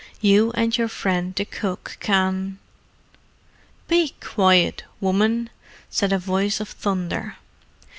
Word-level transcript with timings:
You 0.19 0.49
and 0.53 0.75
your 0.75 0.87
friend 0.87 1.35
the 1.35 1.45
cook 1.45 1.97
can——" 1.99 2.57
"Be 3.87 4.15
quiet, 4.19 4.83
woman!" 4.99 5.51
said 5.91 6.11
a 6.11 6.17
voice 6.17 6.59
of 6.59 6.69
thunder. 6.69 7.35